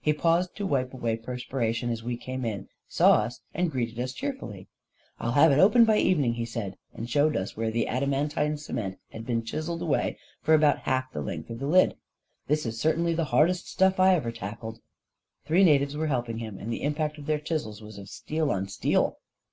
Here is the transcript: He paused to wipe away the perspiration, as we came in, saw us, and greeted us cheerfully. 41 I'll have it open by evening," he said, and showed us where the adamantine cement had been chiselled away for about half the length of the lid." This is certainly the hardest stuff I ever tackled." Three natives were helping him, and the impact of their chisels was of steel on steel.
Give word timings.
He 0.00 0.12
paused 0.12 0.54
to 0.54 0.66
wipe 0.68 0.94
away 0.94 1.16
the 1.16 1.22
perspiration, 1.24 1.90
as 1.90 2.00
we 2.04 2.16
came 2.16 2.44
in, 2.44 2.68
saw 2.86 3.14
us, 3.14 3.40
and 3.52 3.72
greeted 3.72 3.98
us 3.98 4.12
cheerfully. 4.12 4.68
41 5.16 5.16
I'll 5.18 5.32
have 5.32 5.50
it 5.50 5.60
open 5.60 5.84
by 5.84 5.96
evening," 5.98 6.34
he 6.34 6.44
said, 6.44 6.76
and 6.94 7.10
showed 7.10 7.34
us 7.36 7.56
where 7.56 7.72
the 7.72 7.88
adamantine 7.88 8.56
cement 8.56 9.00
had 9.10 9.26
been 9.26 9.42
chiselled 9.42 9.82
away 9.82 10.16
for 10.40 10.54
about 10.54 10.82
half 10.82 11.10
the 11.12 11.22
length 11.22 11.50
of 11.50 11.58
the 11.58 11.66
lid." 11.66 11.96
This 12.46 12.64
is 12.66 12.80
certainly 12.80 13.14
the 13.14 13.24
hardest 13.34 13.68
stuff 13.68 13.98
I 13.98 14.14
ever 14.14 14.30
tackled." 14.30 14.78
Three 15.44 15.64
natives 15.64 15.96
were 15.96 16.06
helping 16.06 16.38
him, 16.38 16.56
and 16.56 16.72
the 16.72 16.84
impact 16.84 17.18
of 17.18 17.26
their 17.26 17.40
chisels 17.40 17.82
was 17.82 17.98
of 17.98 18.08
steel 18.08 18.52
on 18.52 18.68
steel. 18.68 19.18